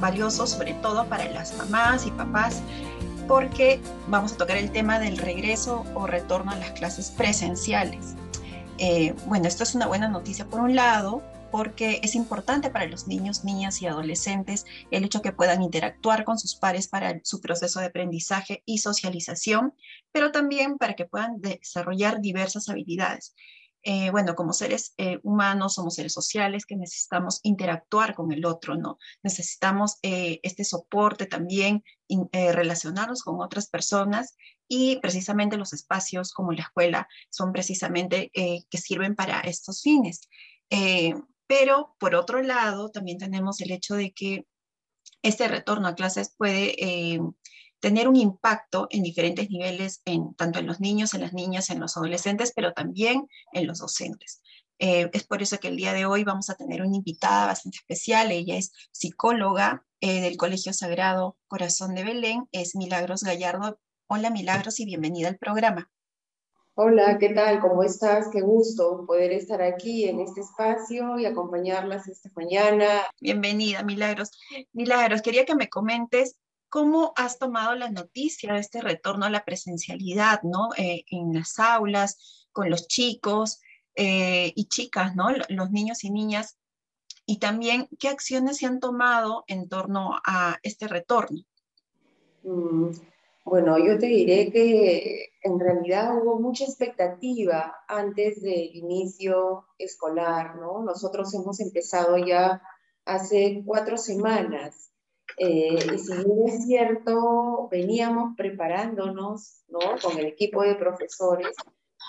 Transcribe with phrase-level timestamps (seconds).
[0.00, 2.60] valioso, sobre todo para las mamás y papás,
[3.28, 8.14] porque vamos a tocar el tema del regreso o retorno a las clases presenciales.
[8.78, 11.22] Eh, bueno, esto es una buena noticia por un lado,
[11.52, 16.38] porque es importante para los niños, niñas y adolescentes el hecho que puedan interactuar con
[16.38, 19.74] sus pares para su proceso de aprendizaje y socialización,
[20.12, 23.34] pero también para que puedan desarrollar diversas habilidades.
[23.84, 28.76] Eh, bueno, como seres eh, humanos somos seres sociales que necesitamos interactuar con el otro,
[28.76, 28.98] ¿no?
[29.24, 31.82] Necesitamos eh, este soporte también,
[32.30, 34.36] relacionarnos con otras personas
[34.68, 40.28] y precisamente los espacios como la escuela son precisamente que sirven para estos fines.
[41.46, 44.46] pero por otro lado, también tenemos el hecho de que
[45.22, 46.76] este retorno a clases puede
[47.82, 51.80] tener un impacto en diferentes niveles, en, tanto en los niños, en las niñas, en
[51.80, 54.40] los adolescentes, pero también en los docentes.
[54.78, 57.78] Eh, es por eso que el día de hoy vamos a tener una invitada bastante
[57.78, 58.30] especial.
[58.30, 63.80] Ella es psicóloga eh, del Colegio Sagrado Corazón de Belén, es Milagros Gallardo.
[64.06, 65.90] Hola Milagros y bienvenida al programa.
[66.74, 67.60] Hola, ¿qué tal?
[67.60, 68.28] ¿Cómo estás?
[68.32, 72.86] Qué gusto poder estar aquí en este espacio y acompañarlas esta mañana.
[73.20, 74.30] Bienvenida, Milagros.
[74.72, 76.36] Milagros, quería que me comentes
[76.72, 80.70] ¿Cómo has tomado la noticia de este retorno a la presencialidad, ¿no?
[80.78, 83.60] Eh, en las aulas, con los chicos
[83.94, 85.26] eh, y chicas, ¿no?
[85.50, 86.56] Los niños y niñas.
[87.26, 91.42] Y también, ¿qué acciones se han tomado en torno a este retorno?
[92.42, 92.88] Mm,
[93.44, 100.82] bueno, yo te diré que en realidad hubo mucha expectativa antes del inicio escolar, ¿no?
[100.82, 102.62] Nosotros hemos empezado ya
[103.04, 104.91] hace cuatro semanas
[105.44, 109.80] eh, y si bien es cierto, veníamos preparándonos ¿no?
[110.00, 111.56] con el equipo de profesores,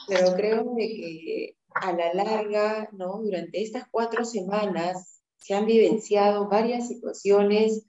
[0.08, 3.24] pero creo que a la larga, ¿no?
[3.24, 7.88] durante estas cuatro semanas, se han vivenciado varias situaciones,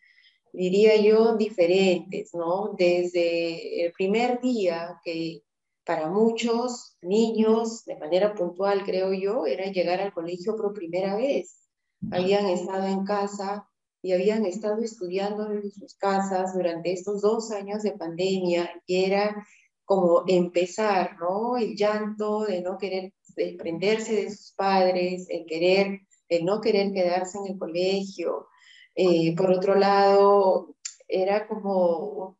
[0.54, 2.74] diría yo, diferentes, ¿no?
[2.78, 5.42] Desde el primer día que
[5.84, 11.68] para muchos niños, de manera puntual, creo yo, era llegar al colegio por primera vez.
[12.10, 13.68] Habían estado en casa
[14.04, 19.46] y habían estado estudiando en sus casas durante estos dos años de pandemia y era
[19.86, 21.56] como empezar, ¿no?
[21.56, 27.38] El llanto de no querer desprenderse de sus padres, el querer, el no querer quedarse
[27.38, 28.48] en el colegio.
[28.94, 30.76] Eh, por otro lado,
[31.08, 32.36] era como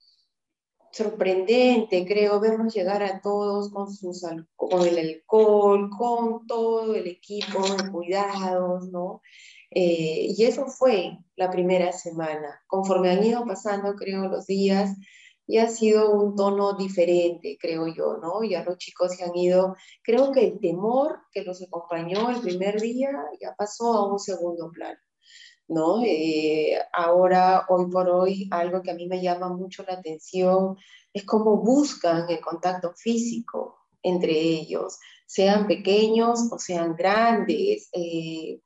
[0.92, 3.88] sorprendente, creo, vernos llegar a todos con,
[4.54, 9.22] con el alcohol, con todo el equipo de cuidados, ¿no?
[9.74, 12.62] Eh, y eso fue la primera semana.
[12.68, 14.96] Conforme han ido pasando, creo, los días,
[15.46, 18.42] y ha sido un tono diferente, creo yo, ¿no?
[18.44, 22.80] Ya los chicos se han ido, creo que el temor que los acompañó el primer
[22.80, 24.98] día ya pasó a un segundo plano,
[25.68, 26.02] ¿no?
[26.04, 30.76] Eh, ahora, hoy por hoy, algo que a mí me llama mucho la atención
[31.12, 37.88] es cómo buscan el contacto físico entre ellos, sean pequeños o sean grandes.
[37.92, 38.60] Eh,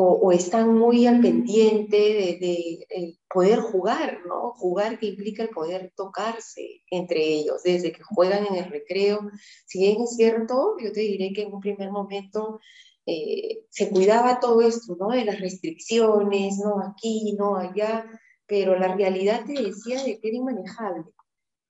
[0.00, 4.52] o, están muy al pendiente de, poder jugar, ¿no?
[4.52, 9.28] Jugar que implica el poder tocarse entre ellos, desde que juegan en el recreo.
[9.66, 12.60] Si bien es cierto, yo te diré que en un primer momento
[13.06, 15.08] eh, se cuidaba todo esto, ¿no?
[15.08, 18.06] De las restricciones, no aquí, no allá,
[18.46, 21.04] pero la realidad te decía de que era inmanejable.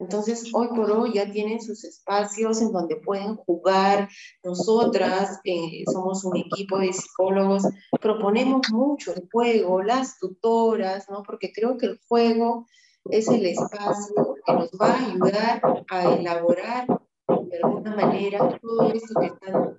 [0.00, 4.08] Entonces, hoy por hoy ya tienen sus espacios en donde pueden jugar.
[4.44, 7.64] Nosotras eh, somos un equipo de psicólogos,
[8.00, 11.22] proponemos mucho el juego, las tutoras, ¿no?
[11.24, 12.66] Porque creo que el juego
[13.10, 16.86] es el espacio que nos va a ayudar a elaborar
[17.26, 19.78] de alguna manera todo esto que están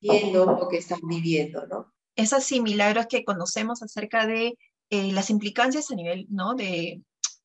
[0.00, 1.92] viendo o que están viviendo, ¿no?
[2.16, 4.58] Es así, milagros que conocemos acerca de
[4.90, 6.54] eh, las implicancias a nivel ¿no?
[6.54, 7.00] de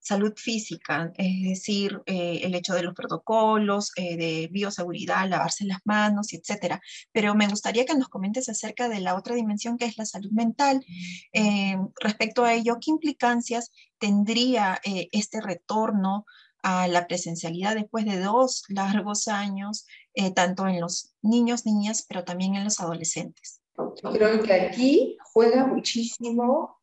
[0.06, 5.80] salud física, es decir, eh, el hecho de los protocolos eh, de bioseguridad, lavarse las
[5.84, 6.80] manos, etcétera.
[7.12, 10.30] Pero me gustaría que nos comentes acerca de la otra dimensión que es la salud
[10.32, 10.86] mental.
[11.34, 16.26] Eh, respecto a ello, ¿qué implicancias tendría este retorno
[16.62, 19.88] a la presencialidad después de dos largos años,
[20.36, 23.62] tanto en los niños, niñas, pero también en los adolescentes?
[23.78, 26.78] Yo creo que aquí juega muchísimo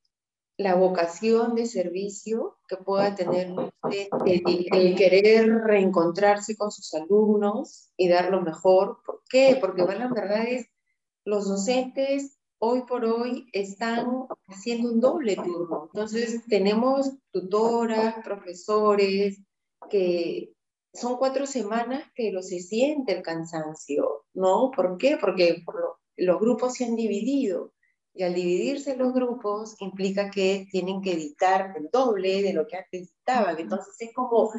[0.56, 8.08] la vocación de servicio que pueda tener usted, el, querer reencontrarse con sus alumnos y
[8.08, 8.98] dar lo mejor.
[9.04, 9.56] ¿Por qué?
[9.60, 10.66] Porque bueno, la verdad es,
[11.24, 14.06] los docentes hoy por hoy están
[14.46, 15.90] haciendo un doble turno.
[15.92, 19.40] Entonces tenemos tutoras, profesores,
[19.90, 20.54] que
[20.92, 24.70] son cuatro semanas, pero se siente el cansancio, ¿no?
[24.70, 25.16] ¿Por qué?
[25.20, 25.64] Porque
[26.16, 27.72] los grupos se han dividido
[28.14, 32.76] Y al dividirse los grupos implica que tienen que editar el doble de lo que
[32.76, 33.58] antes editaban.
[33.58, 34.50] Entonces es como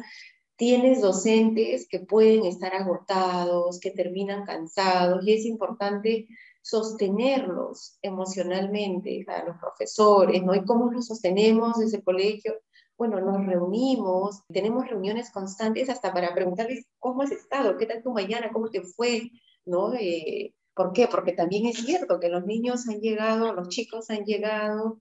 [0.56, 6.28] tienes docentes que pueden estar agotados, que terminan cansados, y es importante
[6.62, 10.54] sostenerlos emocionalmente a los profesores, ¿no?
[10.54, 12.54] ¿Y cómo los sostenemos desde el colegio?
[12.96, 18.12] Bueno, nos reunimos, tenemos reuniones constantes hasta para preguntarles cómo has estado, qué tal tu
[18.12, 19.30] mañana, cómo te fue,
[19.66, 19.92] ¿no?
[19.94, 21.06] Eh, ¿Por qué?
[21.08, 25.00] Porque también es cierto que los niños han llegado, los chicos han llegado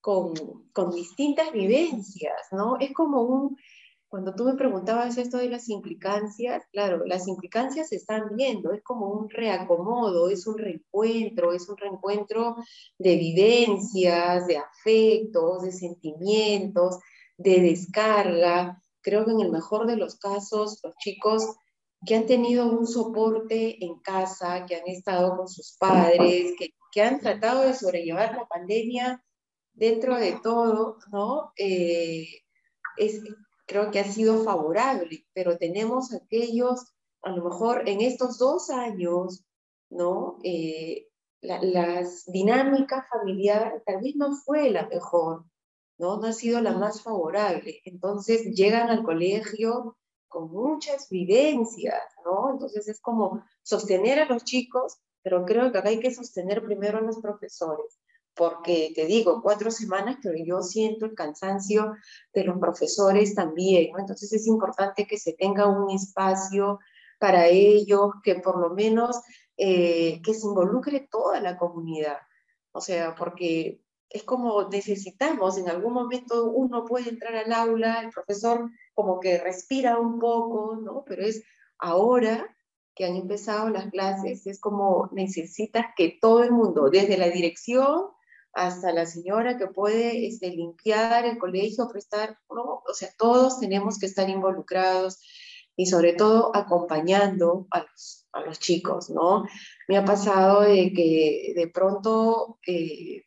[0.00, 0.34] con,
[0.72, 2.76] con distintas vivencias, ¿no?
[2.80, 3.56] Es como un,
[4.12, 8.82] cuando tú me preguntabas esto de las implicancias, claro, las implicancias se están viendo, es
[8.82, 12.56] como un reacomodo, es un reencuentro, es un reencuentro
[12.98, 16.98] de vivencias, de afectos, de sentimientos,
[17.38, 18.82] de descarga.
[19.00, 21.56] Creo que en el mejor de los casos, los chicos
[22.06, 27.02] que han tenido un soporte en casa, que han estado con sus padres, que, que
[27.02, 29.24] han tratado de sobrellevar la pandemia
[29.72, 31.52] dentro de todo, ¿no?
[31.56, 32.26] Eh,
[32.96, 33.22] es,
[33.66, 39.44] creo que ha sido favorable, pero tenemos aquellos, a lo mejor en estos dos años,
[39.88, 40.38] ¿no?
[40.42, 41.08] Eh,
[41.40, 45.44] la, las dinámica familiar tal vez no fue la mejor,
[45.98, 46.18] ¿no?
[46.18, 47.80] No ha sido la más favorable.
[47.84, 49.96] Entonces llegan al colegio
[50.32, 52.50] con muchas vivencias, ¿no?
[52.52, 56.98] Entonces es como sostener a los chicos, pero creo que acá hay que sostener primero
[56.98, 57.98] a los profesores,
[58.34, 61.94] porque te digo, cuatro semanas, pero yo siento el cansancio
[62.32, 63.98] de los profesores también, ¿no?
[63.98, 66.80] Entonces es importante que se tenga un espacio
[67.18, 69.20] para ellos, que por lo menos
[69.56, 72.18] eh, que se involucre toda la comunidad,
[72.72, 73.81] o sea, porque
[74.12, 79.38] es como necesitamos, en algún momento uno puede entrar al aula, el profesor como que
[79.38, 81.04] respira un poco, ¿no?
[81.06, 81.42] Pero es
[81.78, 82.54] ahora
[82.94, 88.08] que han empezado las clases, es como necesitas que todo el mundo, desde la dirección
[88.52, 92.82] hasta la señora que puede este, limpiar el colegio, prestar, ¿no?
[92.86, 95.20] o sea, todos tenemos que estar involucrados
[95.74, 99.46] y sobre todo acompañando a los, a los chicos, ¿no?
[99.88, 103.24] Me ha pasado de que de pronto, eh,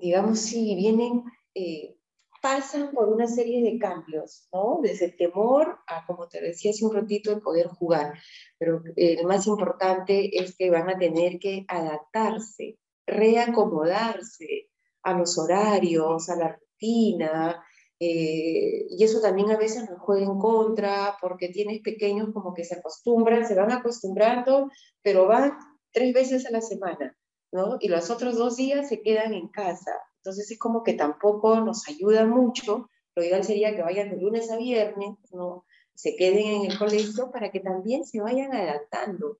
[0.00, 1.22] digamos, si vienen
[1.54, 1.96] eh,
[2.42, 4.80] pasan por una serie de cambios, ¿no?
[4.82, 8.18] Desde temor a, como te decía hace un ratito, el poder jugar.
[8.58, 14.68] Pero eh, más importante es que van a tener que adaptarse, reacomodarse
[15.02, 17.64] a los horarios, a la rutina,
[17.98, 22.64] eh, y eso también a veces nos juega en contra porque tienes pequeños como que
[22.64, 24.70] se acostumbran, se van acostumbrando,
[25.02, 25.56] pero van
[25.92, 27.16] tres veces a la semana,
[27.54, 27.78] ¿no?
[27.80, 29.92] Y los otros dos días se quedan en casa.
[30.18, 32.90] Entonces es como que tampoco nos ayuda mucho.
[33.14, 35.64] Lo ideal sería que vayan de lunes a viernes, ¿no?
[35.94, 39.38] se queden en el colegio para que también se vayan adaptando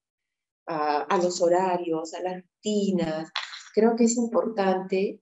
[0.66, 3.30] a, los horarios, a las rutinas.
[3.74, 5.20] Creo que es importante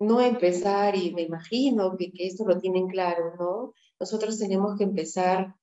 [0.00, 3.72] no empezar, y me imagino que, que esto lo tienen claro, ¿no?
[3.98, 5.54] Nosotros tenemos que empezar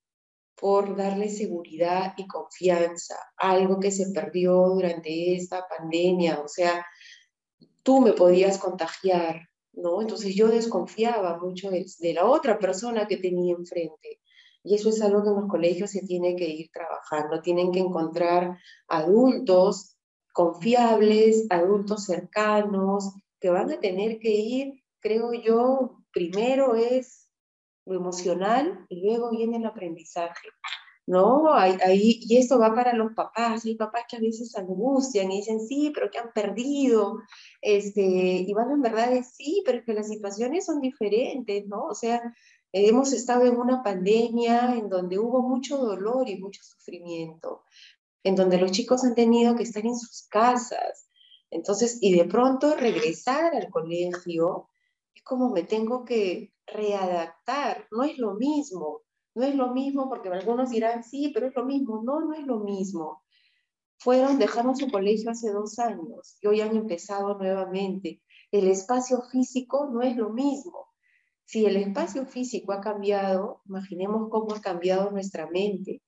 [0.60, 6.86] por darle seguridad y confianza, algo que se perdió durante esta pandemia, o sea,
[7.84, 9.42] tú me podías contagiar,
[9.74, 10.02] ¿no?
[10.02, 14.20] Entonces yo desconfiaba mucho de, la otra persona que tenía enfrente.
[14.64, 17.42] Y eso es algo que en los colegios se tiene que ir trabajando.
[17.42, 19.98] Tienen que encontrar adultos
[20.34, 27.21] confiables, adultos cercanos, que van a tener que ir, creo yo, primero es
[27.86, 30.50] lo emocional y luego viene el aprendizaje.
[31.08, 31.54] ¿no?
[31.54, 35.60] Ahí, y esto va para los papás, hay papás que a veces angustian y dicen,
[35.60, 37.20] sí, pero que han perdido,
[37.62, 41.86] este, y van en verdad de sí, pero es que las situaciones son diferentes, ¿no?
[41.86, 42.22] O sea,
[42.72, 47.64] hemos estado en una pandemia en donde hubo mucho dolor y mucho sufrimiento,
[48.24, 51.10] en donde los chicos han tenido que estar en sus casas,
[51.50, 54.70] entonces, y de pronto regresar al colegio,
[55.14, 59.02] es como me tengo que readaptar, no es lo mismo,
[59.36, 62.02] no es lo mismo porque algunos dirán, sí, pero es lo mismo.
[62.04, 63.24] No, no es lo mismo.
[63.98, 68.22] Fueron, dejaron su colegio hace dos años y hoy han empezado nuevamente.
[68.52, 70.90] El espacio físico no es lo mismo.
[71.46, 76.02] Si el espacio físico ha cambiado, imaginemos cómo ha cambiado nuestra mente.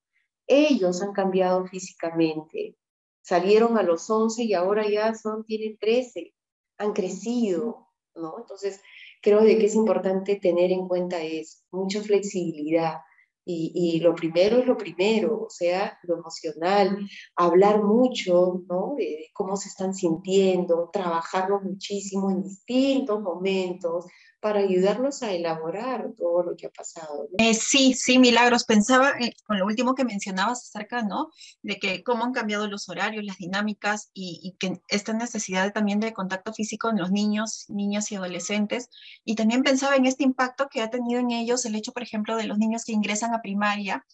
[0.48, 2.78] Ellos han cambiado físicamente.
[3.22, 6.34] Salieron a los 11 y ahora ya son, tienen 13.
[6.80, 8.40] Han crecido, ¿no?
[8.40, 8.82] Entonces,
[9.24, 12.98] creo de que es importante tener en cuenta eso, mucha flexibilidad,
[13.46, 16.98] y, lo primero es lo primero, o sea, lo emocional,
[17.36, 18.94] hablar mucho, ¿no?
[18.98, 24.06] De, cómo se están sintiendo, trabajarlo muchísimo en distintos momentos,
[24.44, 27.30] para ayudarlos a elaborar todo lo que ha pasado.
[27.38, 28.66] Eh, sí, sí, Milagros.
[28.66, 31.30] Pensaba eh, con lo último que mencionabas acerca, ¿no?
[31.62, 36.02] De que cómo han cambiado los horarios, las dinámicas y, y, que esta necesidad también
[36.02, 38.90] de contacto físico en los niños, niñas y adolescentes.
[39.24, 42.36] Y también pensaba en este impacto que ha tenido en ellos el hecho, por ejemplo,
[42.36, 44.06] de los niños que ingresan a primaria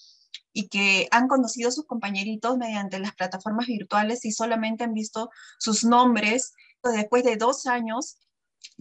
[0.54, 5.32] y que han conocido a sus compañeritos mediante las plataformas virtuales y solamente han visto
[5.58, 8.20] sus nombres después de dos años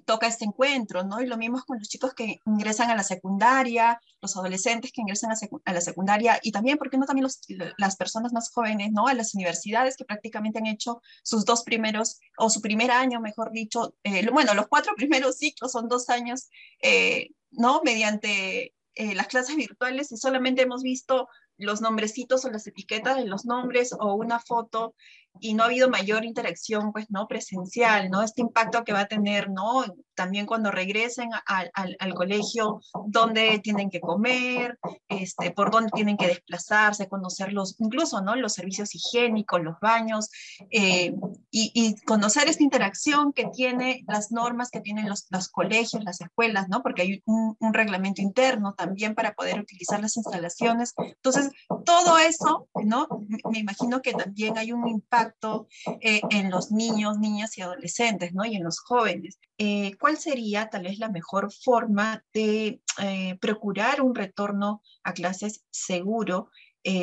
[0.04, 1.20] toca este encuentro, ¿no?
[1.20, 5.30] Y lo mismo con los chicos que ingresan a la secundaria, los adolescentes que ingresan
[5.64, 7.40] a, la secundaria y también, ¿por qué no también los,
[7.76, 9.06] las personas más jóvenes, ¿no?
[9.06, 13.52] A las universidades que prácticamente han hecho sus dos primeros, o su primer año, mejor
[13.52, 16.48] dicho, eh, bueno, los cuatro primeros ciclos son dos años,
[16.80, 17.82] eh, ¿no?
[17.84, 21.28] Mediante eh, las clases virtuales y solamente hemos visto
[21.58, 24.94] los nombrecitos o las etiquetas de los nombres o una foto
[25.40, 27.28] y no ha habido mayor interacción, pues, ¿no?
[27.28, 28.22] Presencial, ¿no?
[28.22, 29.84] Este impacto que va a tener, ¿no?
[30.14, 36.26] También cuando regresen al, al, colegio, dónde tienen que comer, este, por dónde tienen que
[36.26, 38.34] desplazarse, conocerlos, incluso, ¿no?
[38.34, 40.28] Los servicios higiénicos, los baños,
[40.70, 41.14] eh,
[41.52, 46.20] y, y, conocer esta interacción que tiene las normas que tienen los, los colegios, las
[46.20, 46.82] escuelas, ¿no?
[46.82, 50.94] Porque hay un, un reglamento interno también para poder utilizar las instalaciones.
[50.98, 51.47] Entonces,
[51.84, 53.08] todo eso, ¿no?
[53.50, 55.68] Me imagino que también hay un impacto
[56.00, 58.44] eh, en los niños, niñas y adolescentes, ¿no?
[58.44, 59.38] Y en los jóvenes.
[59.58, 65.64] Eh, ¿Cuál sería tal vez la mejor forma de eh, procurar un retorno a clases
[65.70, 66.50] seguro,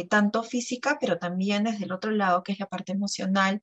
[0.10, 3.62] tanto física, pero también desde el otro lado, que es la parte emocional,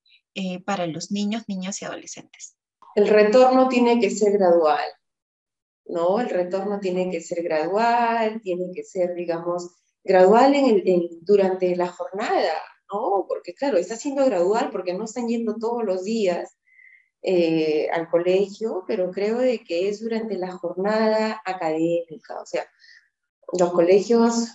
[0.65, 2.55] para los niños, niñas y adolescentes?
[2.95, 4.85] El retorno tiene que ser gradual,
[5.87, 6.21] ¿no?
[6.21, 10.55] El retorno tiene que ser gradual, tiene que ser, digamos, gradual
[11.21, 12.55] durante la jornada,
[12.93, 13.27] ¿no?
[13.29, 16.57] Porque claro, está siendo gradual porque no están yendo todos los días
[17.23, 22.67] eh, al colegio, pero creo de que es durante la jornada académica, o sea,
[23.59, 24.49] los colegios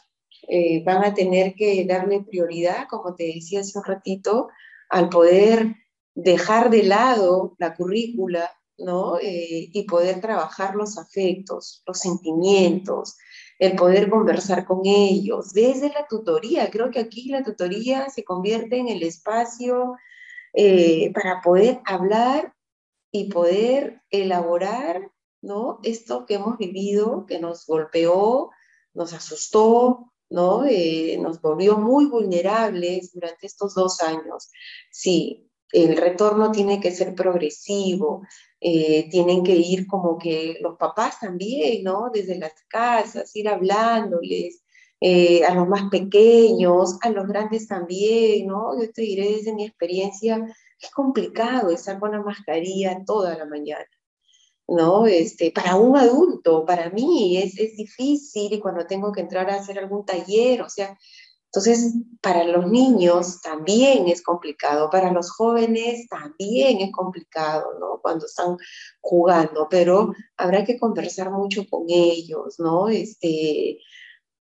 [0.50, 4.50] eh, van a tener que darle prioridad, como te decía hace un ratito,
[4.90, 5.76] al poder
[6.16, 9.18] dejar de lado la currícula, ¿no?
[9.20, 13.18] Eh, y poder trabajar los afectos, los sentimientos,
[13.60, 16.70] el poder conversar con ellos, desde la tutoría.
[16.70, 19.96] Creo que aquí la tutoría se convierte en el espacio
[20.54, 22.54] eh, para poder hablar
[23.12, 25.12] y poder elaborar
[25.42, 25.80] ¿no?
[25.84, 28.52] esto que hemos vivido, que nos golpeó,
[28.94, 30.66] nos asustó, ¿no?
[30.66, 34.52] Eh, nos volvió muy vulnerables durante estos dos años.
[34.92, 38.26] Sí, el retorno tiene que ser progresivo,
[38.60, 42.10] eh, tienen que ir como que los papás también, ¿no?
[42.14, 44.64] Desde las casas, ir hablándoles,
[45.00, 48.80] eh, a los más pequeños, a los grandes también, ¿no?
[48.82, 50.44] Yo te diré desde mi experiencia,
[50.80, 53.86] es complicado estar con la mascarilla toda la mañana,
[54.68, 55.06] ¿no?
[55.06, 59.56] Este, para un adulto, para mí es, es difícil y cuando tengo que entrar a
[59.56, 60.98] hacer algún taller, o sea,
[61.48, 68.00] entonces, para los niños también es complicado, para los jóvenes también es complicado, ¿no?
[68.02, 68.58] Cuando están
[69.00, 72.90] jugando, pero habrá que conversar mucho con ellos, ¿no?
[72.90, 73.80] Este,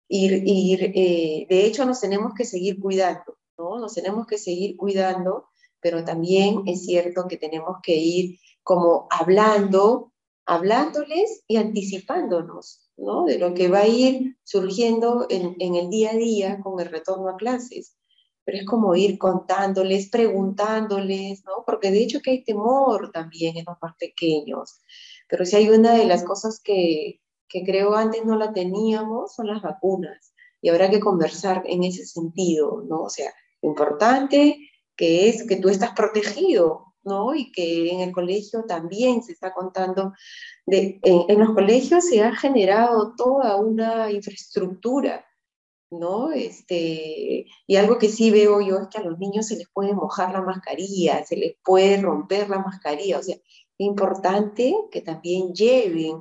[0.08, 3.78] ir, ir eh, de hecho, nos tenemos que seguir cuidando, ¿no?
[3.78, 5.48] Nos tenemos que seguir cuidando,
[5.80, 10.12] pero también es cierto que tenemos que ir como hablando,
[10.46, 16.60] hablándoles y anticipándonos, de lo que va a ir surgiendo en, el día a día
[16.60, 17.96] con el retorno a clases.
[18.44, 21.64] Pero es como ir contándoles, preguntándoles, ¿no?
[21.66, 24.80] Porque de hecho que hay temor también en los más pequeños.
[25.28, 29.46] Pero si hay una de las cosas que, que creo antes no la teníamos, son
[29.46, 30.34] las vacunas.
[30.60, 33.02] Y habrá que conversar en ese sentido, ¿no?
[33.02, 33.32] O sea,
[33.62, 34.58] importante
[34.96, 37.34] que es que tú estás protegido, ¿no?
[37.34, 40.12] Y que en el colegio también se está contando,
[40.66, 45.24] de, en, los colegios se ha generado toda una infraestructura,
[45.90, 46.32] ¿no?
[46.32, 49.94] Este, y algo que sí veo yo es que a los niños se les puede
[49.94, 55.52] mojar la mascarilla, se les puede romper la mascarilla, o sea, es importante que también
[55.52, 56.20] lleven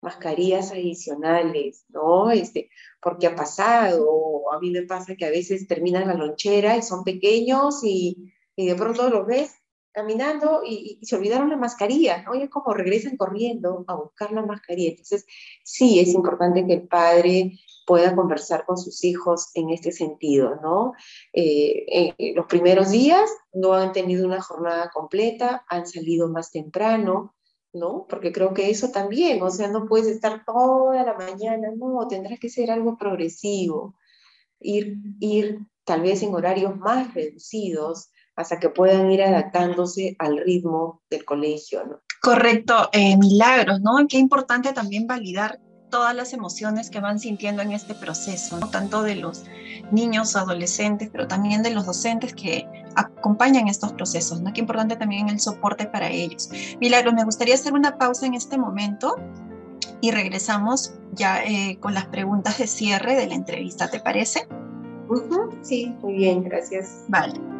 [0.00, 2.30] mascarillas adicionales, ¿no?
[2.30, 6.82] Este, porque ha pasado, a mí me pasa que a veces terminan la lonchera y
[6.82, 9.59] son pequeños y, y de pronto los ves
[9.92, 12.34] caminando y, se olvidaron la mascarilla, ¿no?
[12.34, 14.90] Es como regresan corriendo a buscar la mascarilla.
[14.90, 15.26] Entonces,
[15.64, 20.92] sí, es importante que el padre pueda conversar con sus hijos en este sentido, ¿no?
[21.32, 27.34] Eh, los primeros días no han tenido una jornada completa, han salido más temprano,
[27.72, 28.06] ¿no?
[28.08, 32.36] Porque creo que eso también, o sea, no puedes estar toda la mañana, no, tendrá
[32.36, 33.96] que ser algo progresivo,
[34.60, 41.02] ir, ir tal vez en horarios más reducidos, hasta que puedan ir adaptándose al ritmo
[41.10, 42.00] del colegio, ¿no?
[42.22, 43.92] Correcto, eh, milagros, ¿no?
[44.08, 45.58] Qué importante también validar
[45.90, 48.70] todas las emociones que van sintiendo en este proceso, ¿no?
[48.70, 49.44] tanto de los
[49.90, 54.52] niños, adolescentes, pero también de los docentes que acompañan estos procesos, ¿no?
[54.52, 56.48] Qué importante también el soporte para ellos.
[56.80, 59.16] Milagros, me gustaría hacer una pausa en este momento
[60.00, 64.46] y regresamos ya eh, con las preguntas de cierre de la entrevista, ¿te parece?
[65.62, 67.04] Sí, muy bien, gracias.
[67.08, 67.59] Vale.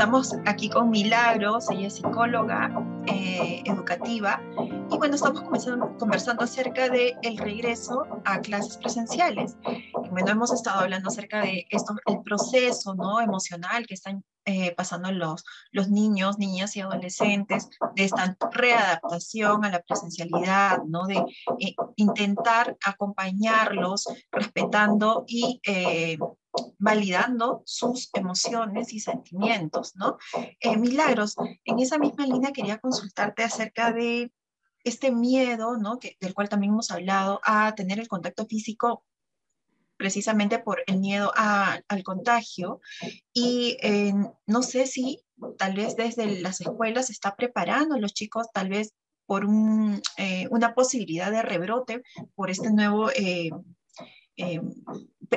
[0.00, 2.72] Estamos aquí con Milagros, ella es psicóloga
[3.06, 4.40] eh, educativa
[4.90, 5.42] y bueno, estamos
[5.98, 9.58] conversando acerca del el regreso a clases presenciales.
[10.10, 13.20] Bueno, hemos estado hablando acerca de esto, el proceso ¿no?
[13.20, 19.70] emocional que están eh, pasando los, los niños, niñas y adolescentes, de esta readaptación a
[19.70, 21.04] la presencialidad, ¿no?
[21.06, 21.22] de
[21.58, 25.60] eh, intentar acompañarlos respetando y
[26.78, 30.18] validando sus emociones y sentimientos, ¿no?
[30.60, 34.32] Eh, Milagros, en esa misma línea quería consultarte acerca de
[34.84, 35.98] este miedo, ¿no?
[35.98, 39.04] Que, del cual también hemos hablado, a tener el contacto físico
[39.96, 42.80] precisamente por el miedo al contagio.
[43.34, 44.14] Y eh,
[44.46, 45.22] no sé si
[45.58, 48.94] tal vez desde las escuelas se está preparando los chicos, tal vez
[49.26, 49.46] por
[50.16, 52.02] eh, una posibilidad de rebrote
[52.34, 53.50] por este nuevo eh,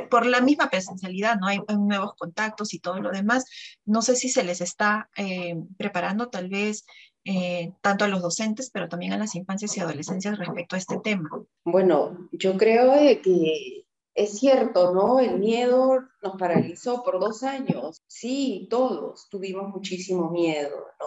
[0.09, 1.47] por la misma presencialidad, ¿no?
[1.47, 3.45] Hay, nuevos contactos y todo lo demás.
[3.85, 6.85] No sé si se les está eh, preparando tal vez
[7.25, 10.97] eh, tanto a los docentes, pero también a las infancias y adolescencias respecto a este
[10.97, 11.29] tema.
[11.63, 15.19] Bueno, yo creo que es cierto, ¿no?
[15.19, 18.01] El miedo nos paralizó por dos años.
[18.07, 21.05] Sí, todos tuvimos muchísimo miedo, ¿no?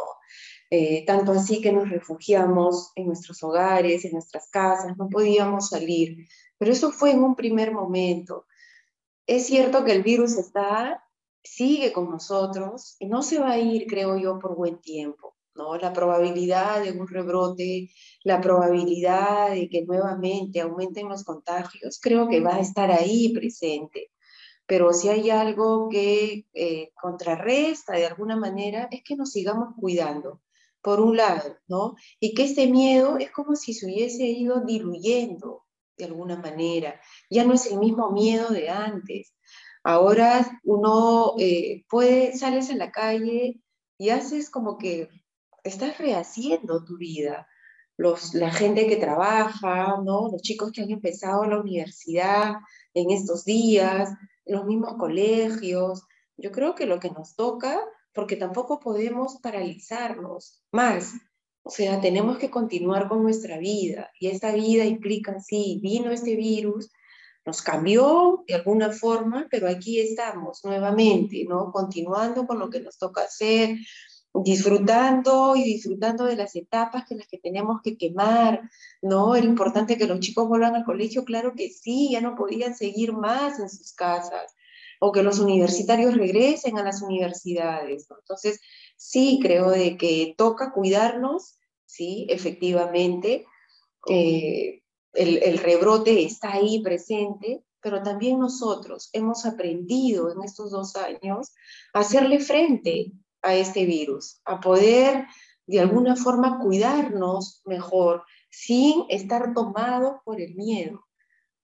[1.07, 6.27] tanto así que nos refugiamos en nuestros hogares, en nuestras casas, no podíamos salir.
[6.59, 8.46] Pero eso fue en un primer momento.
[9.26, 11.02] Es cierto que el virus está,
[11.42, 15.36] sigue con nosotros y no se va a ir, creo yo, por buen tiempo.
[15.56, 15.76] ¿no?
[15.76, 17.90] La probabilidad de un rebrote,
[18.22, 24.12] la probabilidad de que nuevamente aumenten los contagios, creo que va a estar ahí presente.
[24.66, 30.42] Pero si hay algo que eh, contrarresta de alguna manera, es que nos sigamos cuidando,
[30.82, 31.94] por un lado, ¿no?
[32.20, 35.65] Y que ese miedo es como si se hubiese ido diluyendo,
[35.96, 37.00] de alguna manera.
[37.30, 39.35] Ya no es el mismo miedo de antes.
[39.82, 43.61] Ahora uno eh, puede, sales a la calle
[43.98, 45.09] y haces como que
[45.64, 47.46] estás rehaciendo tu vida.
[47.96, 50.28] Los, la gente que trabaja, ¿no?
[50.30, 52.56] los chicos que han empezado la universidad
[52.94, 54.11] en estos días,
[54.44, 56.02] los mismos colegios.
[56.37, 57.80] Yo creo que lo que nos toca,
[58.12, 61.14] porque tampoco podemos paralizarnos más,
[61.66, 66.37] o sea, tenemos que continuar con nuestra vida y esta vida implica, sí, vino este
[66.37, 66.92] virus,
[67.44, 71.72] nos cambió de alguna forma, pero aquí estamos nuevamente, ¿no?
[71.72, 73.79] Continuando con lo que nos toca hacer,
[74.33, 78.70] disfrutando y disfrutando de las etapas que las que tenemos que quemar,
[79.02, 79.35] ¿no?
[79.35, 83.12] Era importante que los chicos vuelvan al colegio, claro que sí, ya no podían seguir
[83.12, 84.55] más en sus casas,
[85.00, 88.61] o que los universitarios regresen a las universidades, Entonces,
[88.96, 91.55] sí creo de que toca cuidarnos
[91.96, 92.26] ¿sí?
[92.28, 93.46] Efectivamente,
[94.09, 94.82] eh,
[95.14, 101.54] el, rebrote está ahí presente, pero también nosotros hemos aprendido en estos dos años
[101.94, 105.26] a hacerle frente a este virus, a poder
[105.66, 111.02] de alguna forma cuidarnos mejor sin estar tomados por el miedo.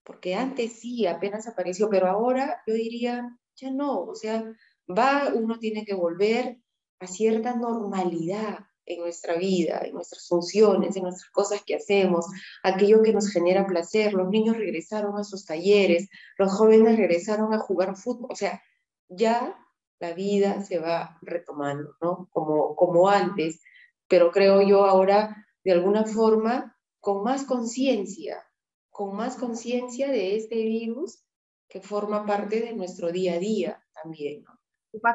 [0.05, 4.45] porque antes sí, apenas apareció, pero ahora yo diría, ya no, o sea,
[4.89, 6.59] va, uno tiene que volver
[6.99, 12.27] a cierta normalidad en nuestra vida, en nuestras funciones, en nuestras cosas que hacemos,
[12.63, 14.13] aquello que nos genera placer.
[14.13, 18.63] Los niños regresaron a sus talleres, los jóvenes regresaron a jugar fútbol, o sea,
[19.09, 19.57] ya
[20.01, 22.29] la vida se va retomando, ¿no?
[22.33, 23.61] Como, como antes,
[24.09, 28.45] pero creo yo ahora, de alguna forma, con más conciencia,
[28.91, 31.25] con más conciencia de este virus
[31.69, 34.62] que forma parte de nuestro día a día también, ¿no?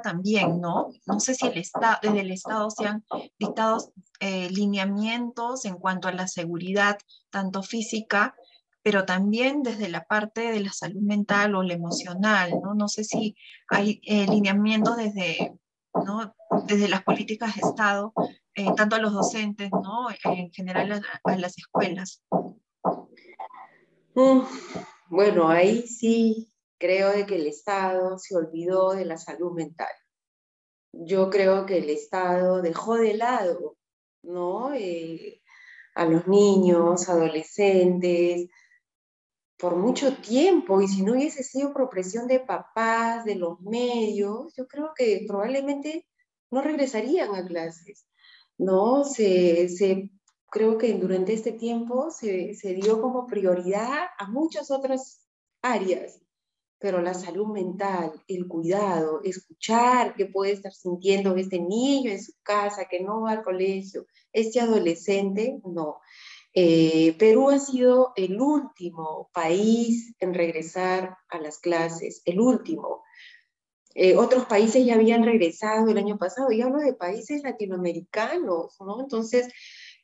[0.03, 0.89] También, ¿no?
[1.05, 3.03] No sé si el estado, desde el Estado se han
[3.39, 6.97] dictado eh, lineamientos en cuanto a la seguridad,
[7.29, 8.35] tanto física,
[8.81, 12.73] pero también desde la parte de la salud mental o la emocional, ¿no?
[12.73, 13.35] No sé si
[13.69, 15.57] hay eh, lineamientos desde,
[15.93, 16.33] ¿no?
[16.65, 18.13] desde las políticas de Estado,
[18.55, 20.07] eh, tanto a los docentes, ¿no?
[20.23, 22.23] En general a, las escuelas.
[25.09, 29.91] bueno, ahí sí creo de que el Estado se olvidó de la salud mental.
[30.93, 33.77] Yo creo que el Estado dejó de lado,
[34.23, 34.73] ¿no?
[34.73, 35.41] Eh,
[35.95, 38.49] a los niños, adolescentes,
[39.57, 44.53] por mucho tiempo, y si no hubiese sido por presión de papás, de los medios,
[44.55, 46.05] yo creo que probablemente
[46.51, 48.05] no regresarían a clases,
[48.57, 49.03] ¿no?
[49.03, 50.11] Se, se
[50.49, 55.27] creo que durante este tiempo se, se dio como prioridad a muchas otras
[55.61, 56.21] áreas,
[56.79, 62.33] pero la salud mental, el cuidado, escuchar qué puede estar sintiendo este niño en su
[62.43, 65.99] casa, que no va al colegio, este adolescente, no.
[66.53, 73.03] Eh, Perú ha sido el último país en regresar a las clases, el último.
[73.93, 79.01] Eh, otros países ya habían regresado el año pasado, y hablo de países latinoamericanos, ¿no?
[79.01, 79.47] Entonces,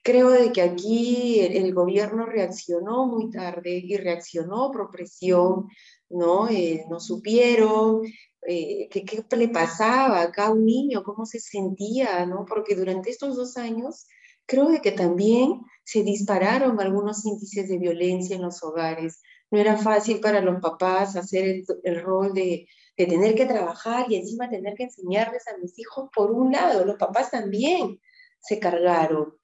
[0.04, 5.68] creo de que aquí el, el gobierno reaccionó muy tarde y reaccionó por presión
[6.13, 6.48] ¿no?
[6.50, 8.02] Eh, no supieron
[8.48, 12.46] eh, qué, le pasaba a cada niño, cómo se sentía, ¿no?
[12.46, 14.08] Porque durante estos dos años
[14.46, 19.22] creo que también se dispararon algunos índices de violencia en los hogares.
[19.52, 24.16] No era fácil para los papás hacer el, rol de, de tener que trabajar y
[24.16, 26.86] encima tener que enseñarles a mis hijos por un lado.
[26.86, 28.00] Los papás también
[28.39, 29.36] se cargaron.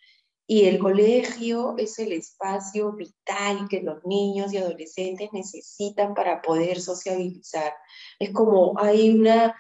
[0.52, 6.82] Y el colegio es el espacio vital que los niños y adolescentes necesitan para poder
[6.82, 7.72] sociabilizar.
[8.18, 9.56] Es como hay una,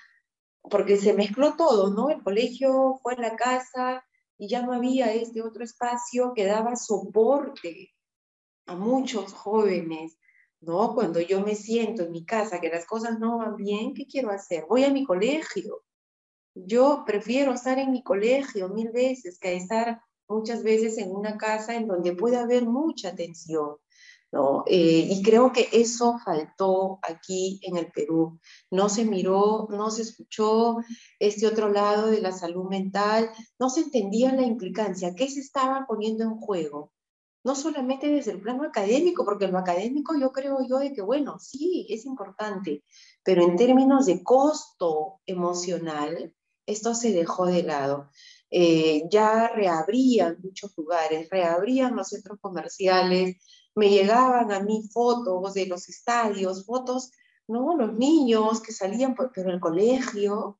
[0.63, 2.09] porque se mezcló todo, ¿no?
[2.09, 4.03] El colegio fue en la casa
[4.39, 7.93] y ya no había este otro espacio que daba soporte
[8.65, 10.17] a muchos jóvenes,
[10.59, 10.95] ¿no?
[10.95, 14.31] Cuando yo me siento en mi casa que las cosas no van bien, ¿qué quiero
[14.31, 14.65] hacer?
[14.67, 15.83] Voy a mi colegio.
[16.55, 21.75] Yo prefiero estar en mi colegio mil veces que estar muchas veces en una casa
[21.75, 23.77] en donde puede haber mucha tensión.
[24.31, 24.63] ¿no?
[24.67, 28.39] Eh, y creo que eso faltó aquí en el Perú.
[28.69, 30.77] No se miró, no se escuchó
[31.19, 35.85] este otro lado de la salud mental, no se entendía la implicancia, qué se estaba
[35.87, 36.91] poniendo en juego.
[37.43, 41.39] No solamente desde el plano académico, porque lo académico yo creo yo de que, bueno,
[41.39, 42.83] sí, es importante,
[43.23, 48.11] pero en términos de costo emocional, esto se dejó de lado.
[48.51, 53.37] Eh, ya reabrían muchos lugares, reabrían los centros comerciales,
[53.75, 57.11] me llegaban a mí fotos de los estadios, fotos,
[57.47, 57.77] ¿no?
[57.77, 60.59] Los niños que salían, pero el colegio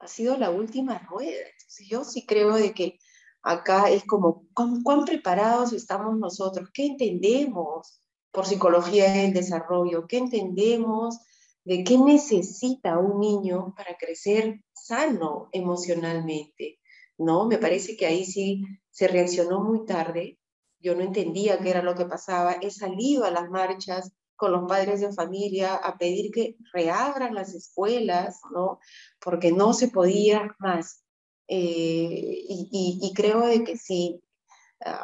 [0.00, 1.46] ha sido la última rueda.
[1.52, 2.98] Entonces yo sí creo de que
[3.42, 6.68] acá es como, ¿cuán, preparados estamos nosotros?
[6.72, 8.00] ¿Qué entendemos
[8.32, 10.06] por psicología del desarrollo?
[10.08, 11.20] ¿Qué entendemos
[11.64, 16.79] de qué necesita un niño para crecer sano emocionalmente?
[17.20, 17.46] ¿No?
[17.46, 20.38] Me parece que ahí sí se reaccionó muy tarde.
[20.80, 22.52] Yo no entendía qué era lo que pasaba.
[22.52, 27.54] He salido a las marchas con los padres de familia a pedir que reabran las
[27.54, 28.78] escuelas, ¿no?
[29.22, 31.04] Porque no se podía más.
[31.46, 34.22] Eh, y, creo de que sí,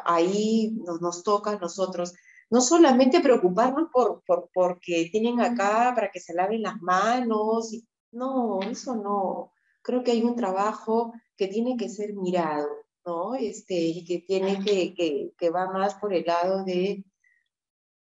[0.05, 2.13] ahí nos, nos toca a nosotros
[2.49, 7.75] no solamente preocuparnos por, por, porque tienen acá para que se laven las manos,
[8.11, 9.51] no, eso no.
[9.81, 12.67] Creo que hay un trabajo que tiene que ser mirado,
[13.05, 13.35] ¿no?
[13.35, 17.05] Este, y que tiene que, que, que va más por el lado de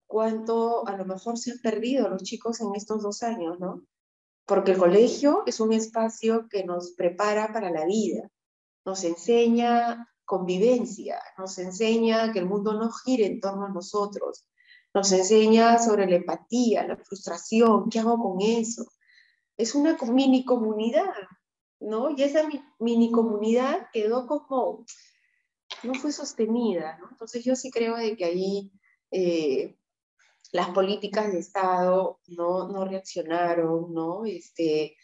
[0.07, 3.83] cuánto a lo mejor se han perdido los chicos en estos dos años, ¿no?
[4.45, 8.29] Porque el colegio es un espacio que nos prepara para la vida,
[8.85, 14.45] nos enseña convivencia, nos enseña que el mundo no gire en torno a nosotros,
[14.93, 18.85] nos enseña sobre la empatía, la frustración, ¿qué hago con eso?
[19.57, 21.13] Es una mini comunidad,
[21.79, 22.11] ¿no?
[22.11, 22.47] Y esa
[22.79, 24.85] mini comunidad quedó como,
[25.83, 27.09] no fue sostenida, ¿no?
[27.11, 28.71] Entonces yo sí creo de que ahí
[29.11, 29.77] eh,
[30.51, 34.25] las políticas de Estado no, no reaccionaron, ¿no?
[34.25, 34.95] Este,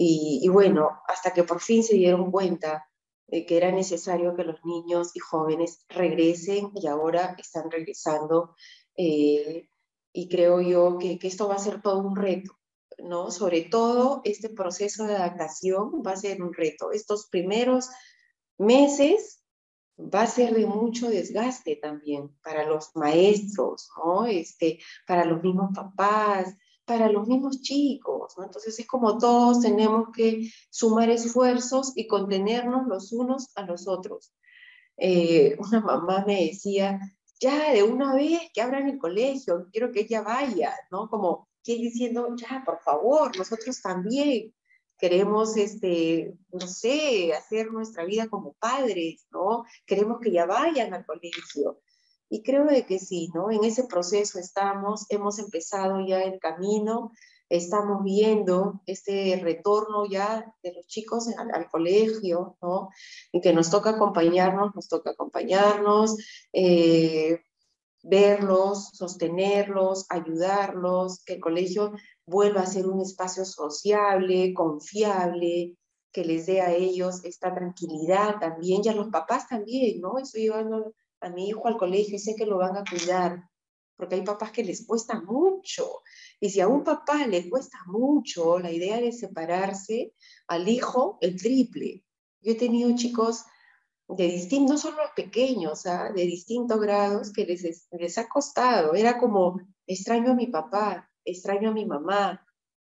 [0.00, 2.88] y, bueno, hasta que por fin se dieron cuenta
[3.26, 8.54] de que era necesario que los niños y jóvenes regresen y ahora están regresando.
[8.96, 9.68] Eh,
[10.12, 12.57] y creo yo que, esto va a ser todo un reto,
[12.98, 13.30] ¿no?
[13.30, 16.92] Sobre todo este proceso de adaptación va a ser un reto.
[16.92, 17.88] Estos primeros
[18.58, 19.42] meses
[19.98, 24.26] va a ser de mucho desgaste también para los maestros, ¿no?
[24.26, 28.34] Este, para los mismos papás, para los mismos chicos.
[28.38, 34.32] Entonces es como todos tenemos que sumar esfuerzos y contenernos los unos a los otros.
[34.96, 37.00] Eh, una mamá me decía,
[37.40, 41.08] ya de una vez que abran el colegio, quiero que ella vaya, ¿no?
[41.08, 44.54] Como que diciendo, ya, por favor, nosotros también
[44.98, 49.64] queremos, este, no sé, hacer nuestra vida como padres, ¿no?
[49.86, 51.80] Queremos que ya vayan al colegio.
[52.28, 53.50] Y creo de que sí, ¿no?
[53.50, 57.12] En ese proceso estamos, hemos empezado ya el camino,
[57.48, 62.90] estamos viendo este retorno ya de los chicos al, colegio, ¿no?
[63.32, 66.16] Y que nos toca acompañarnos, nos toca acompañarnos,
[66.52, 67.40] eh,
[68.02, 71.92] verlos, sostenerlos, ayudarlos, que el colegio
[72.26, 75.76] vuelva a ser un espacio sociable, confiable,
[76.12, 80.18] que les dé a ellos esta tranquilidad también, y a los papás también, ¿no?
[80.18, 83.44] Estoy llevando a mi hijo al colegio y sé que lo van a cuidar,
[83.96, 86.02] porque hay papás que les cuesta mucho,
[86.40, 90.14] y si a un papá le cuesta mucho la idea de separarse,
[90.46, 92.04] al hijo el triple.
[92.40, 93.44] Yo he tenido chicos
[94.08, 96.10] de distintos, no solo pequeños, ¿ah?
[96.14, 98.94] de distintos grados que les, les ha costado.
[98.94, 102.44] Era como, extraño a mi papá, extraño a mi mamá.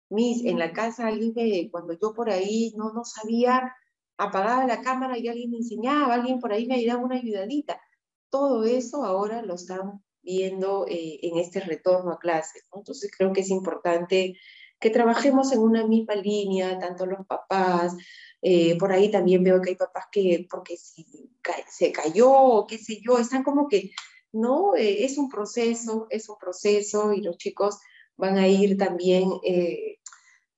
[0.09, 3.73] Mis, en la casa alguien cuando yo por ahí no, no sabía,
[4.17, 7.79] apagaba la cámara y alguien me enseñaba, alguien por ahí me ayudaba una ayudadita.
[8.29, 12.65] Todo eso ahora lo están viendo eh, en este retorno a clases.
[12.73, 14.35] Entonces creo que es importante
[14.79, 17.95] que trabajemos en una misma línea, tanto los papás,
[18.41, 21.05] eh, por ahí también veo que hay papás que, porque si
[21.69, 23.91] se cayó o qué sé yo, están como que,
[24.31, 27.77] no, eh, es un proceso, es un proceso y los chicos
[28.17, 29.97] van a ir también eh,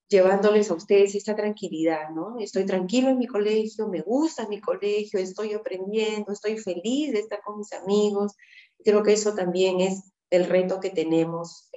[0.08, 2.39] llevándoles a ustedes esta tranquilidad, ¿no?
[2.39, 7.41] Estoy tranquilo en mi colegio, me gusta mi colegio, estoy aprendiendo, estoy feliz de estar
[7.41, 8.36] con mis amigos.
[8.84, 11.69] Creo que eso también es el reto que tenemos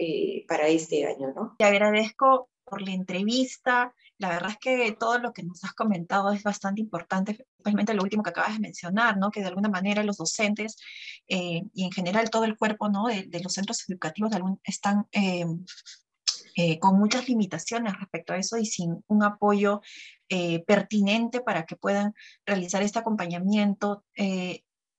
[0.48, 1.54] para este año, ¿no?
[1.58, 3.94] Te agradezco por la entrevista.
[4.18, 8.02] La verdad es que todo lo que nos has comentado es bastante importante, especialmente lo
[8.02, 9.30] último que acabas de mencionar, ¿no?
[9.30, 10.76] que de alguna manera los docentes
[11.28, 13.06] eh, y en general todo el cuerpo ¿no?
[13.06, 14.32] de, los centros educativos
[14.64, 15.44] están eh,
[16.56, 19.82] eh, con muchas limitaciones respecto a eso y sin un apoyo
[20.66, 22.12] pertinente para que puedan
[22.44, 24.04] realizar este acompañamiento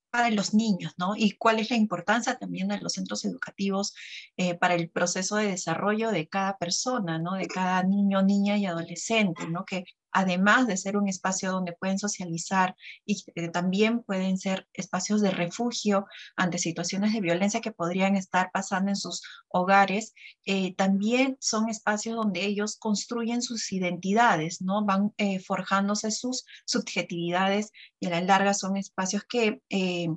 [0.09, 1.15] para los niños, ¿no?
[1.15, 3.93] Y cuál es la importancia también de los centros educativos
[4.37, 7.33] eh, para el proceso de desarrollo de cada persona, ¿no?
[7.33, 9.65] De cada niño, niña y adolescente, ¿no?
[9.65, 9.85] Que
[10.17, 12.75] además de ser un espacio donde pueden socializar
[13.05, 18.89] y también pueden ser espacios de refugio ante situaciones de violencia que podrían estar pasando
[18.89, 24.83] en sus hogares, eh, también son espacios donde ellos construyen sus identidades, ¿no?
[24.83, 30.07] Van eh, forjándose sus subjetividades y a la larga son espacios que eh,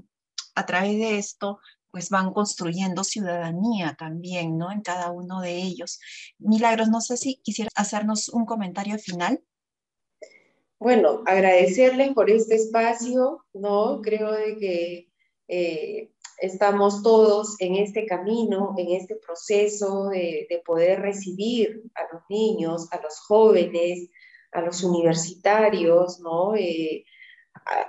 [0.54, 1.60] a través de esto
[1.90, 4.72] pues van construyendo ciudadanía también, ¿no?
[4.72, 6.00] En cada uno de ellos.
[6.38, 9.42] Milagros, no sé si quisieras hacernos un comentario final.
[10.80, 14.00] Bueno, agradecerles por este espacio, ¿no?
[14.00, 15.10] Creo de que
[15.46, 22.90] eh, estamos todos en este camino, en este proceso de, poder recibir a los niños,
[22.92, 24.08] a los jóvenes,
[24.52, 26.56] a los universitarios, ¿no?
[26.56, 27.04] Eh,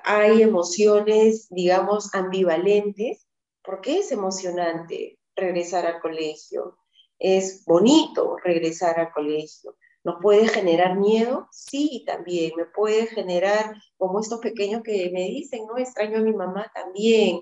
[0.04, 3.26] hay emociones, digamos, ambivalentes,
[3.64, 6.78] porque es emocionante regresar al colegio,
[7.20, 11.48] es bonito regresar al colegio, ¿Nos puede generar miedo?
[11.52, 12.54] Sí, también.
[12.58, 15.78] Me puede generar, como estos pequeños que me dicen, ¿no?
[15.78, 17.42] Extraño a mi mamá también,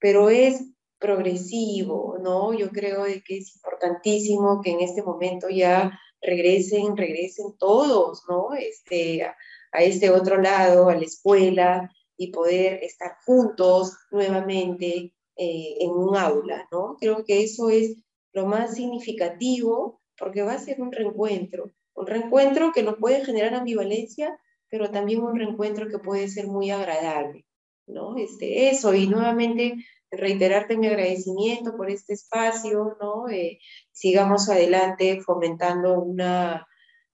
[0.00, 0.60] pero es
[0.98, 2.52] progresivo, ¿no?
[2.52, 8.54] Yo creo de que es importantísimo que en este momento ya regresen, regresen todos, ¿no?
[8.54, 9.36] Este, a,
[9.78, 16.68] este otro lado, a la escuela, y poder estar juntos nuevamente eh, en un aula,
[16.72, 16.96] ¿no?
[17.00, 17.96] Creo que eso es
[18.32, 23.54] lo más significativo porque va a ser un reencuentro un reencuentro que nos puede generar
[23.54, 27.44] ambivalencia, pero también un reencuentro que puede ser muy agradable,
[27.86, 28.16] ¿no?
[28.16, 29.76] Este, eso, y nuevamente
[30.10, 33.28] reiterarte mi agradecimiento por este espacio, ¿no?
[33.28, 33.58] Eh,
[33.92, 36.66] sigamos adelante fomentando una,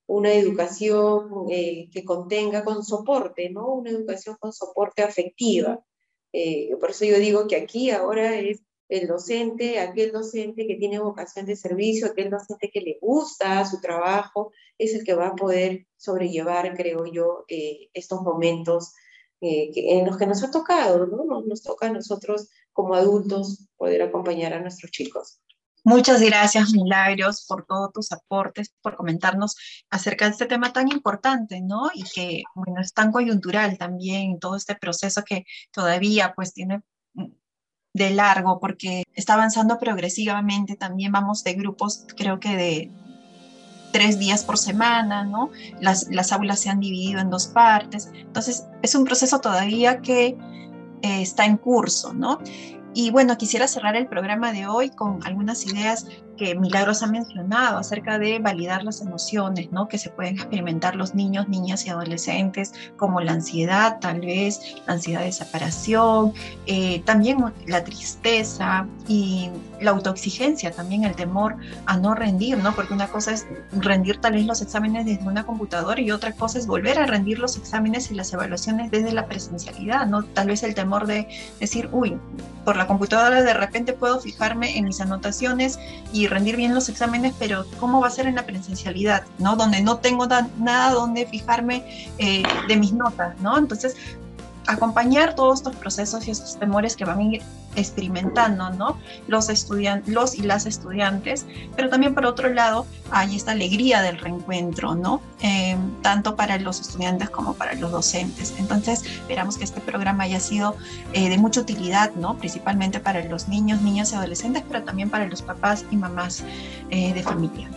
[0.07, 3.67] una educación eh, que contenga con soporte, ¿no?
[3.67, 5.83] Una educación con soporte afectiva.
[6.33, 10.99] Eh, por eso yo digo que aquí ahora es el docente, aquel docente que tiene
[10.99, 15.35] vocación de servicio, aquel docente que le gusta su trabajo, es el que va a
[15.35, 18.93] poder sobrellevar, creo yo, eh, estos momentos
[19.41, 21.25] eh, en los que nos ha tocado, ¿no?
[21.25, 25.39] Nos, nos toca a nosotros como adultos poder acompañar a nuestros chicos.
[25.83, 29.55] Muchas gracias, Milagros, por todos tus aportes, por comentarnos
[29.89, 31.89] acerca de este tema tan importante, ¿no?
[31.93, 36.81] Y que, bueno, es tan coyuntural también, todo este proceso que todavía, pues, tiene
[37.97, 40.75] de largo porque está avanzando progresivamente.
[40.75, 42.91] También vamos de grupos, creo que de
[43.91, 45.49] tres días por semana, ¿no?
[45.81, 48.09] Las, las aulas se han dividido en dos partes.
[48.13, 50.37] Entonces, es un proceso todavía que
[51.01, 52.39] eh, está en curso, ¿no?
[52.93, 56.07] Y bueno, quisiera cerrar el programa de hoy con algunas ideas
[56.37, 59.87] que Milagros ha mencionado acerca de validar las emociones, ¿no?
[59.87, 64.93] Que se pueden experimentar los niños, niñas y adolescentes, como la ansiedad, tal vez, la
[64.93, 66.33] ansiedad de separación,
[66.65, 69.49] eh, también la tristeza y
[69.81, 72.73] la autoexigencia, también el temor a no rendir, ¿no?
[72.73, 76.57] Porque una cosa es rendir tal vez los exámenes desde una computadora y otra cosa
[76.59, 80.23] es volver a rendir los exámenes y las evaluaciones desde la presencialidad, ¿no?
[80.23, 81.27] Tal vez el temor de
[81.59, 82.17] decir, uy,
[82.65, 85.79] por la computadora de repente puedo fijarme en mis anotaciones
[86.11, 89.23] y rendir bien los exámenes, pero ¿cómo va a ser en la presencialidad?
[89.39, 89.55] ¿no?
[89.55, 93.57] Donde no tengo nada donde fijarme eh, de mis notas, ¿no?
[93.57, 93.95] Entonces,
[94.67, 97.41] acompañar todos estos procesos y estos temores que van a ir
[97.75, 98.97] experimentando, ¿no?
[99.27, 104.17] Los estudiantes, los y las estudiantes, pero también por otro lado hay esta alegría del
[104.17, 105.21] reencuentro, ¿no?
[105.41, 108.55] Em, tanto para los estudiantes como para los docentes.
[108.57, 110.75] Entonces, esperamos que este programa haya sido
[111.13, 112.37] eh, de mucha utilidad, ¿no?
[112.37, 116.43] Principalmente para los niños, niñas y adolescentes, pero también para los papás y mamás
[116.89, 117.69] eh, de familia.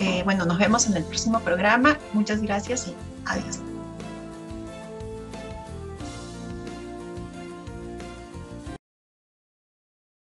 [0.00, 1.96] Eh, bueno, nos vemos en el próximo programa.
[2.12, 3.60] Muchas gracias y adiós.